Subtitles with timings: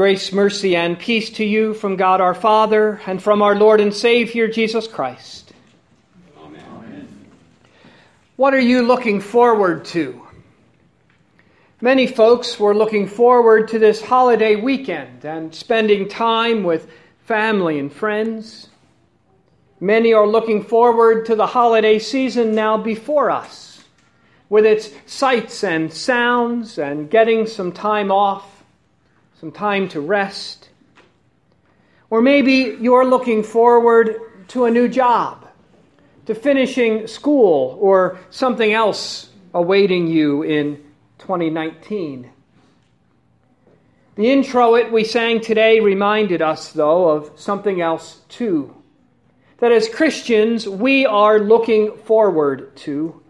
[0.00, 3.92] Grace, mercy, and peace to you from God our Father and from our Lord and
[3.92, 5.52] Savior Jesus Christ.
[6.42, 7.06] Amen.
[8.36, 10.26] What are you looking forward to?
[11.82, 16.90] Many folks were looking forward to this holiday weekend and spending time with
[17.26, 18.70] family and friends.
[19.80, 23.84] Many are looking forward to the holiday season now before us,
[24.48, 28.59] with its sights and sounds and getting some time off
[29.40, 30.68] some time to rest.
[32.10, 35.48] Or maybe you're looking forward to a new job,
[36.26, 40.76] to finishing school, or something else awaiting you in
[41.20, 42.30] 2019.
[44.16, 48.76] The introit we sang today reminded us, though, of something else too.
[49.60, 53.22] That as Christians, we are looking forward to.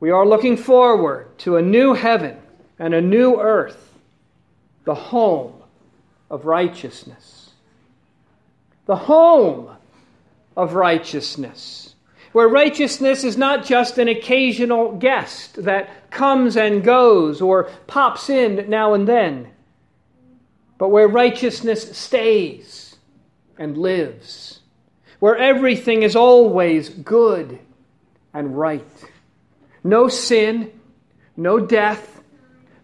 [0.00, 2.38] We are looking forward to a new heaven
[2.78, 3.91] and a new earth
[4.84, 5.54] the home
[6.30, 7.50] of righteousness.
[8.86, 9.76] The home
[10.56, 11.94] of righteousness.
[12.32, 18.70] Where righteousness is not just an occasional guest that comes and goes or pops in
[18.70, 19.48] now and then,
[20.78, 22.96] but where righteousness stays
[23.58, 24.60] and lives.
[25.18, 27.58] Where everything is always good
[28.34, 29.04] and right.
[29.84, 30.72] No sin,
[31.36, 32.22] no death,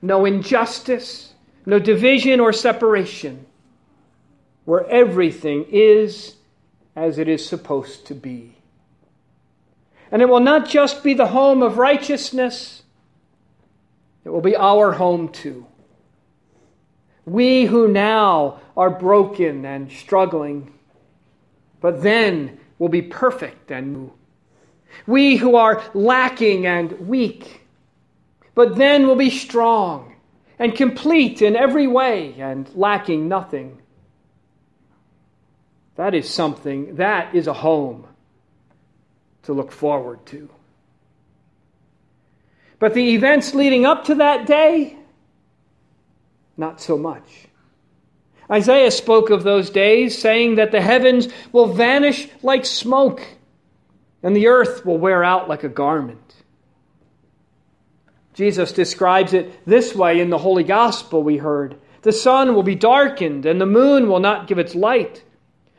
[0.02, 1.27] no injustice,
[1.68, 3.44] no division or separation,
[4.64, 6.34] where everything is
[6.96, 8.56] as it is supposed to be.
[10.10, 12.84] And it will not just be the home of righteousness,
[14.24, 15.66] it will be our home too.
[17.26, 20.72] We who now are broken and struggling,
[21.82, 24.12] but then will be perfect and new.
[25.06, 27.60] We who are lacking and weak,
[28.54, 30.14] but then will be strong
[30.58, 33.80] and complete in every way and lacking nothing.
[35.96, 38.06] That is something, that is a home
[39.42, 40.48] to look forward to.
[42.78, 44.96] But the events leading up to that day,
[46.56, 47.46] not so much.
[48.50, 53.20] Isaiah spoke of those days, saying that the heavens will vanish like smoke,
[54.22, 56.37] and the earth will wear out like a garment.
[58.38, 62.76] Jesus describes it this way in the Holy Gospel we heard The sun will be
[62.76, 65.24] darkened, and the moon will not give its light,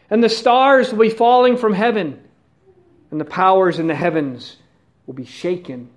[0.10, 2.22] and the stars will be falling from heaven,
[3.12, 4.58] and the powers in the heavens
[5.08, 5.90] will be shaken.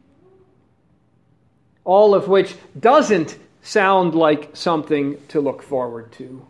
[1.83, 6.47] All of which doesn't sound like something to look forward to.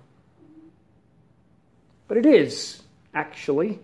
[2.06, 2.82] But it is,
[3.14, 3.80] actually.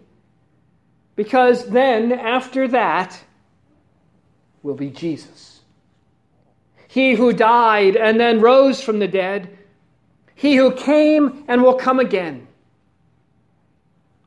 [1.16, 3.19] Because then, after that,
[4.62, 5.47] will be Jesus.
[6.98, 9.56] He who died and then rose from the dead,
[10.34, 12.48] he who came and will come again.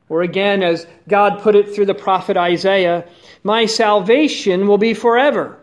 [0.08, 3.06] Or again, as God put it through the prophet Isaiah,
[3.44, 5.58] my salvation will be forever,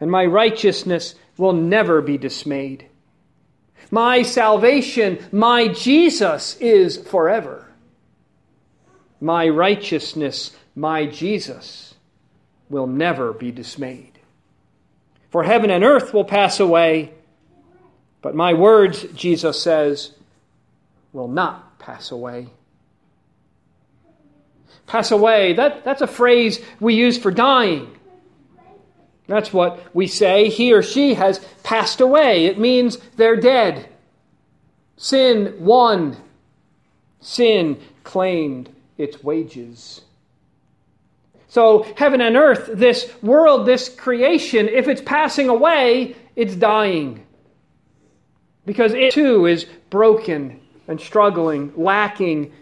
[0.00, 2.86] and my righteousness will never be dismayed.
[3.90, 7.70] My salvation, my Jesus, is forever.
[9.20, 11.94] My righteousness, my Jesus,
[12.70, 14.11] will never be dismayed.
[15.32, 17.10] For heaven and earth will pass away,
[18.20, 20.12] but my words, Jesus says,
[21.12, 22.48] will not pass away.
[24.86, 27.96] Pass away, that, that's a phrase we use for dying.
[29.26, 30.50] That's what we say.
[30.50, 32.44] He or she has passed away.
[32.44, 33.88] It means they're dead.
[34.98, 36.18] Sin won.
[37.20, 38.68] Sin claimed
[38.98, 40.02] its wages.
[41.52, 47.26] So, heaven and earth, this world, this creation, if it's passing away, it's dying.
[48.64, 52.54] Because it too is broken and struggling, lacking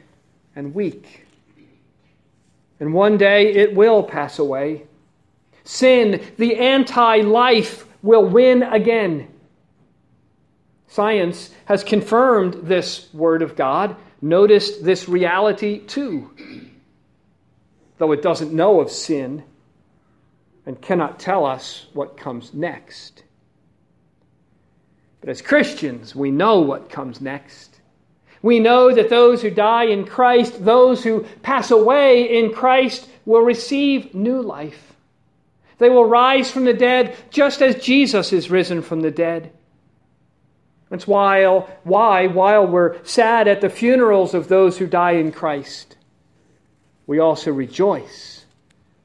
[0.56, 1.24] and weak.
[2.80, 4.88] And one day it will pass away.
[5.62, 9.28] Sin, the anti life, will win again.
[10.88, 16.28] Science has confirmed this word of God, noticed this reality too
[18.00, 19.44] though it doesn't know of sin
[20.64, 23.22] and cannot tell us what comes next.
[25.20, 27.78] But as Christians, we know what comes next.
[28.40, 33.42] We know that those who die in Christ, those who pass away in Christ, will
[33.42, 34.94] receive new life.
[35.76, 39.52] They will rise from the dead just as Jesus is risen from the dead.
[40.88, 41.44] That's why,
[41.84, 45.96] why, while we're sad at the funerals of those who die in Christ,
[47.10, 48.46] we also rejoice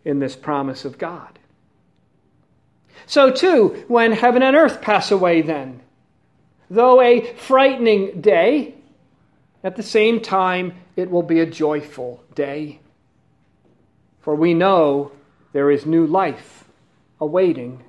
[0.03, 1.39] in this promise of God.
[3.07, 5.81] So, too, when heaven and earth pass away, then,
[6.69, 8.75] Though a frightening day,
[9.63, 12.79] at the same time, it will be a joyful day.
[14.21, 15.11] For we know
[15.53, 16.65] there is new life
[17.19, 17.83] awaiting.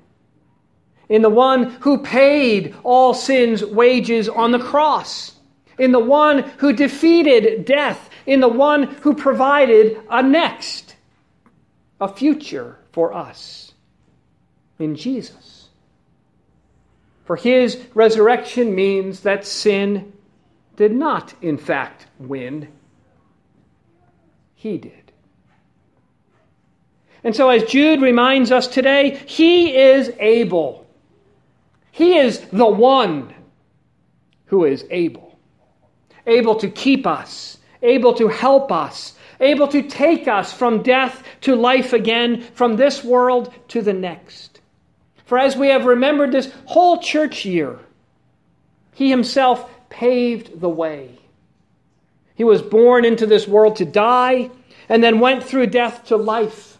[1.10, 5.35] In the one who paid all sin's wages on the cross,
[5.78, 10.96] in the one who defeated death, in the one who provided a next,
[12.00, 13.72] a future for us,
[14.78, 15.68] in Jesus.
[17.24, 20.12] For his resurrection means that sin
[20.76, 22.68] did not, in fact, win.
[24.54, 25.12] He did.
[27.24, 30.86] And so, as Jude reminds us today, he is able.
[31.90, 33.34] He is the one
[34.46, 35.25] who is able.
[36.26, 41.54] Able to keep us, able to help us, able to take us from death to
[41.54, 44.60] life again, from this world to the next.
[45.24, 47.78] For as we have remembered this whole church year,
[48.92, 51.18] he himself paved the way.
[52.34, 54.50] He was born into this world to die
[54.88, 56.78] and then went through death to life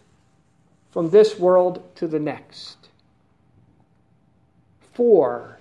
[0.91, 2.77] from this world to the next.
[4.93, 5.57] For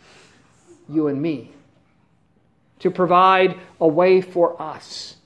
[0.88, 1.55] you and me.
[2.86, 5.16] To provide a way for us.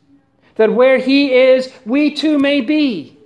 [0.57, 3.19] That where He is, we too may be.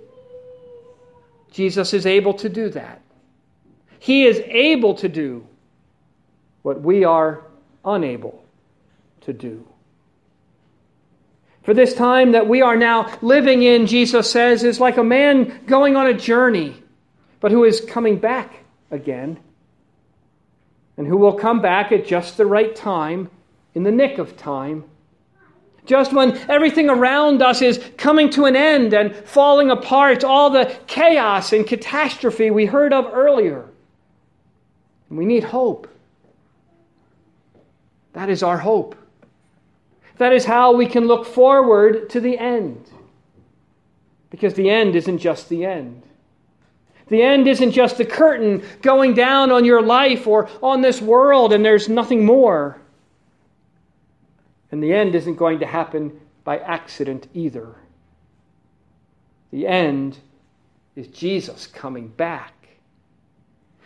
[1.51, 3.01] Jesus is able to do that.
[3.97, 5.47] He is able to do
[6.63, 7.43] what we are
[7.85, 8.43] unable
[9.21, 9.65] to do.
[11.63, 15.61] For this time that we are now living in, Jesus says, is like a man
[15.65, 16.75] going on a journey,
[17.39, 19.39] but who is coming back again,
[20.97, 23.29] and who will come back at just the right time,
[23.75, 24.83] in the nick of time.
[25.85, 30.75] Just when everything around us is coming to an end and falling apart, all the
[30.87, 33.65] chaos and catastrophe we heard of earlier.
[35.09, 35.87] we need hope.
[38.13, 38.95] That is our hope.
[40.17, 42.89] That is how we can look forward to the end.
[44.29, 46.01] Because the end isn't just the end.
[47.07, 51.53] The end isn't just the curtain going down on your life or on this world
[51.53, 52.81] and there's nothing more.
[54.75, 57.77] And the end isn't going to happen by accident either.
[59.51, 60.17] The end
[60.97, 62.51] is Jesus coming back.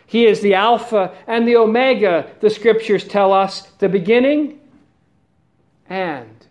[0.07, 4.61] He is the Alpha and the Omega, the scriptures tell us, the beginning
[5.87, 6.47] and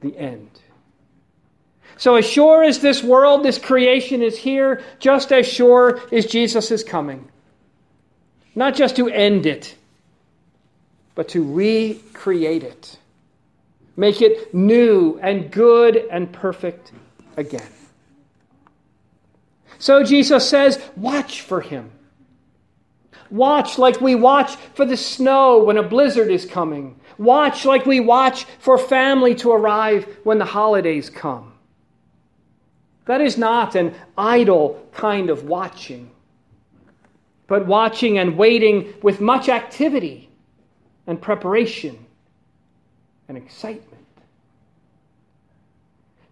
[0.00, 0.48] the end.
[1.98, 6.82] So, as sure as this world, this creation is here, just as sure is Jesus
[6.82, 7.28] coming.
[8.54, 9.74] Not just to end it,
[11.14, 12.96] but to recreate it,
[13.96, 16.92] make it new and good and perfect
[17.36, 17.68] again.
[19.78, 21.90] So, Jesus says, watch for him.
[23.30, 28.00] Watch like we watch for the snow when a blizzard is coming Watch like we
[28.00, 31.52] watch for family to arrive when the holidays come.
[33.06, 36.10] That is not an idle kind of watching,
[37.46, 40.30] but watching and waiting with much activity
[41.06, 42.06] and preparation
[43.28, 44.04] and excitement.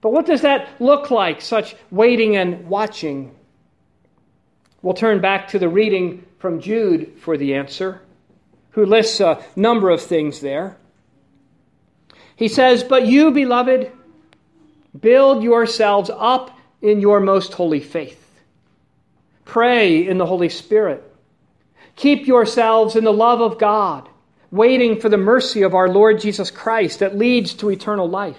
[0.01, 3.35] But what does that look like, such waiting and watching?
[4.83, 8.01] We'll turn back to the reading from Jude for the answer
[8.73, 10.77] who lists a number of things there.
[12.37, 13.93] He says, But you, beloved,
[14.99, 18.17] build yourselves up in your most holy faith.
[19.45, 21.05] Pray in the Holy Spirit.
[21.97, 24.09] Keep yourselves in the love of God,
[24.51, 28.39] waiting for the mercy of our Lord Jesus Christ that leads to eternal life.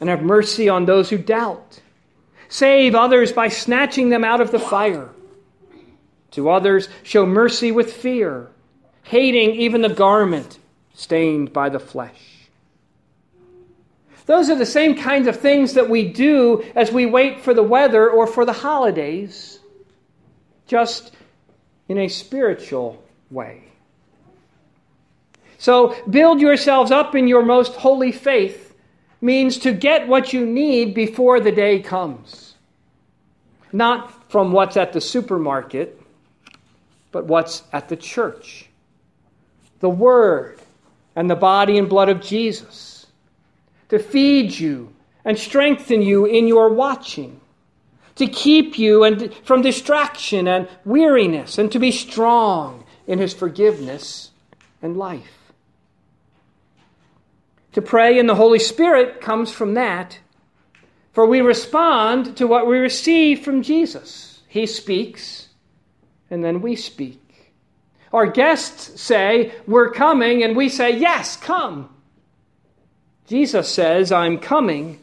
[0.00, 1.80] And have mercy on those who doubt.
[2.48, 5.10] Save others by snatching them out of the fire.
[6.32, 8.50] To others, show mercy with fear
[9.10, 10.58] hating even the garment
[10.94, 12.48] stained by the flesh.
[14.26, 17.62] Those are the same kinds of things that we do as we wait for the
[17.62, 19.58] weather or for the holidays,
[20.68, 21.12] just
[21.88, 23.02] in a spiritual
[23.32, 23.64] way.
[25.60, 28.74] So, build yourselves up in your most holy faith
[29.20, 32.54] means to get what you need before the day comes.
[33.70, 36.00] Not from what's at the supermarket,
[37.12, 38.70] but what's at the church
[39.80, 40.58] the Word,
[41.14, 43.06] and the body and blood of Jesus,
[43.90, 44.94] to feed you
[45.26, 47.38] and strengthen you in your watching,
[48.14, 54.30] to keep you and from distraction and weariness, and to be strong in His forgiveness
[54.80, 55.39] and life.
[57.72, 60.18] To pray in the Holy Spirit comes from that,
[61.12, 64.42] for we respond to what we receive from Jesus.
[64.48, 65.48] He speaks,
[66.30, 67.20] and then we speak.
[68.12, 71.88] Our guests say, We're coming, and we say, Yes, come.
[73.28, 74.98] Jesus says, I'm coming,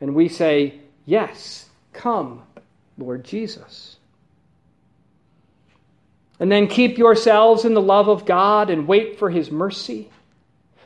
[0.00, 2.42] and we say, Yes, come,
[2.98, 3.96] Lord Jesus.
[6.38, 10.10] And then keep yourselves in the love of God and wait for His mercy.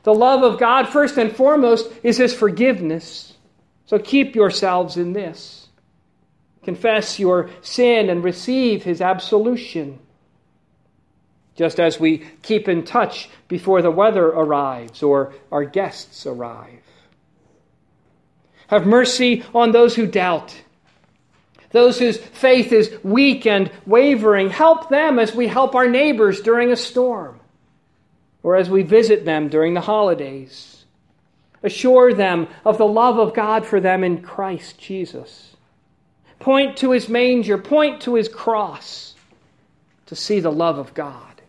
[0.05, 3.33] The love of God, first and foremost, is His forgiveness.
[3.87, 5.69] So keep yourselves in this.
[6.63, 9.99] Confess your sin and receive His absolution.
[11.57, 16.81] Just as we keep in touch before the weather arrives or our guests arrive.
[18.67, 20.55] Have mercy on those who doubt,
[21.71, 24.51] those whose faith is weak and wavering.
[24.51, 27.41] Help them as we help our neighbors during a storm
[28.45, 30.85] or as we visit them during the holidays.
[31.65, 35.57] Assure them of the love of God for them in Christ Jesus.
[36.39, 39.15] Point to his manger, point to his cross
[40.07, 41.41] to see the love of God.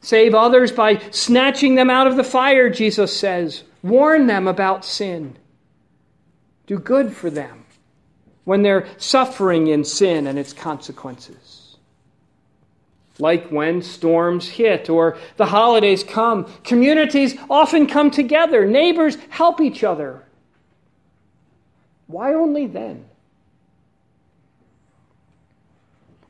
[0.00, 3.64] Save others by snatching them out of the fire, Jesus says.
[3.82, 5.36] Warn them about sin.
[6.66, 7.66] Do good for them
[8.44, 11.57] when they're suffering in sin and its consequences
[13.18, 16.44] like when storms hit or the holidays come.
[16.64, 20.24] Communities often come together, neighbors help each other.
[22.06, 23.04] Why only then?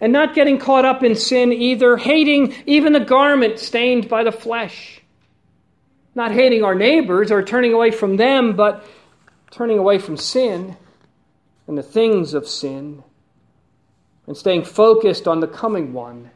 [0.00, 4.32] And not getting caught up in sin either, hating even the garment stained by the
[4.32, 5.00] flesh.
[6.14, 8.84] Not hating our neighbors or turning away from them, but
[9.50, 10.76] turning away from sin
[11.66, 13.02] and the things of sin
[14.26, 16.30] and staying focused on the coming one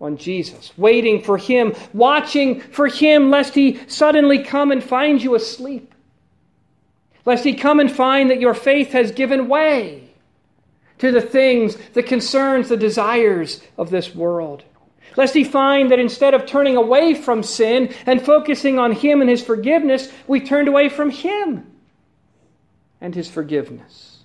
[0.00, 5.34] on Jesus, waiting for Him, watching for Him, lest He suddenly come and find you
[5.34, 5.94] asleep,
[7.24, 10.08] lest He come and find that your faith has given way
[10.98, 14.62] to the things, the concerns, the desires of this world.
[15.16, 19.28] Lest he find that instead of turning away from sin and focusing on him and
[19.28, 21.66] his forgiveness, we turned away from him
[23.00, 24.18] and his forgiveness.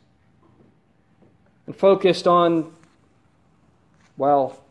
[1.65, 2.73] And focused on,
[4.17, 4.62] well,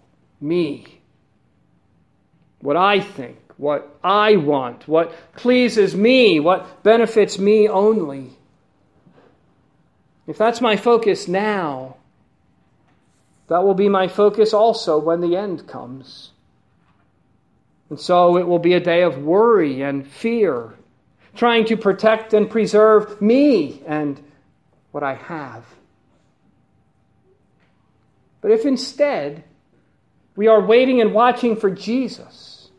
[0.43, 1.01] me.
[2.61, 8.31] What I think, what I want, what pleases me, what benefits me only.
[10.27, 11.97] If that's my focus now,
[13.49, 16.31] that will be my focus also when the end comes.
[17.91, 20.73] And so it will be a day of worry and fear,
[21.35, 24.19] trying to protect and preserve me and
[24.93, 25.67] what I have.
[28.41, 29.45] But if instead
[30.37, 32.71] we are waiting and watching for Jesus.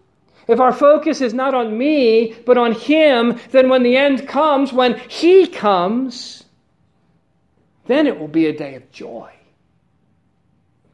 [0.47, 4.73] If our focus is not on me, but on Him, then when the end comes,
[4.73, 6.43] when He comes,
[7.85, 9.31] then it will be a day of joy.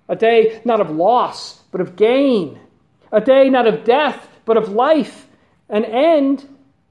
[0.08, 2.60] A day not of loss, but of gain.
[3.12, 5.28] A day not of death, but of life.
[5.70, 6.48] An end,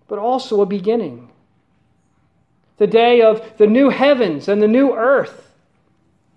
[0.08, 1.30] but also a beginning.
[2.78, 5.52] The day of the new heavens and the new earth,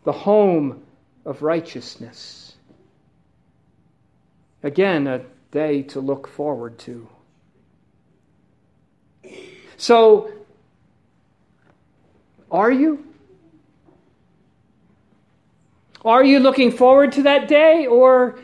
[0.03, 0.83] the home
[1.23, 2.40] of righteousness.
[4.63, 7.07] Again, a day to look forward to.
[9.77, 10.31] So,
[12.51, 13.05] are you?
[16.05, 18.39] Are you looking forward to that day, or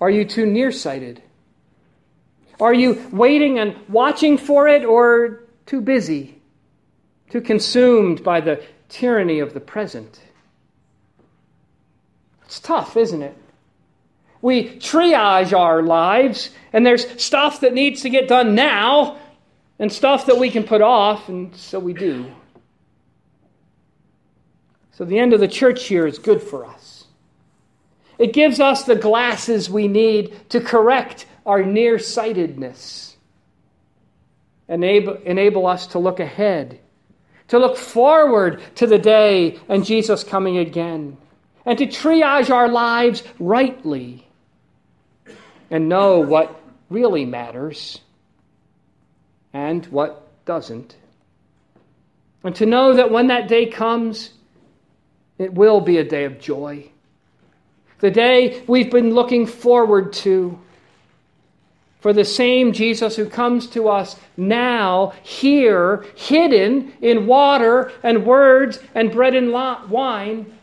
[0.00, 1.22] are you too nearsighted?
[2.60, 6.40] Are you waiting and watching for it, or too busy,
[7.30, 10.20] too consumed by the tyranny of the present?
[12.44, 13.36] It's tough, isn't it?
[14.42, 19.18] We triage our lives, and there's stuff that needs to get done now
[19.78, 22.32] and stuff that we can put off, and so we do.
[24.92, 27.04] So the end of the church year is good for us.
[28.18, 33.16] It gives us the glasses we need to correct our nearsightedness,
[34.68, 36.80] enable, enable us to look ahead,
[37.48, 41.18] to look forward to the day and Jesus coming again,
[41.66, 44.25] and to triage our lives rightly
[45.70, 48.00] and know what really matters
[49.52, 50.96] and what doesn't.
[52.44, 54.30] And to know that when that day comes,
[55.38, 56.90] it will be a day of joy.
[57.98, 60.58] The day we've been looking forward to.
[62.00, 68.78] For the same Jesus who comes to us now, here, hidden in water and words
[68.94, 70.54] and bread and wine,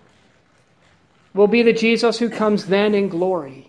[1.33, 3.62] will be the Jesus who comes then in glory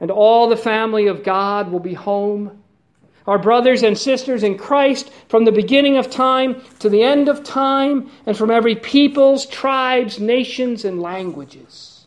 [0.00, 2.62] and all the family of God will be home.
[3.26, 7.44] Our brothers and sisters in Christ from the beginning of time to the end of
[7.44, 12.06] time, and from every peoples, tribes, nations, and languages.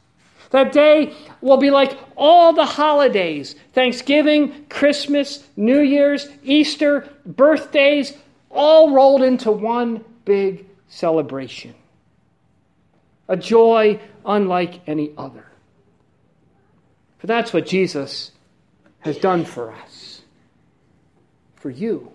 [0.50, 8.14] That day will be like all the holidays Thanksgiving, Christmas, New Year's, Easter, birthdays,
[8.52, 11.74] all rolled into one big celebration.
[13.28, 15.46] A joy unlike any other.
[17.24, 18.32] For that's what Jesus
[19.00, 20.22] has done for us,
[21.56, 22.12] for you.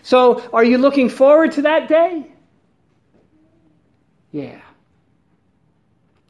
[0.00, 2.26] So, are you looking forward to that day?
[4.32, 4.62] Yeah.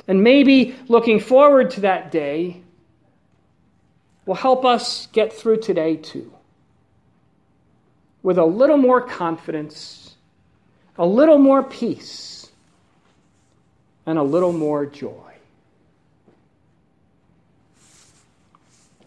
[0.08, 2.62] And maybe looking forward to that day
[4.24, 6.32] will help us get through today too.
[8.24, 10.16] With a little more confidence,
[10.98, 12.50] a little more peace,
[14.04, 15.25] and a little more joy.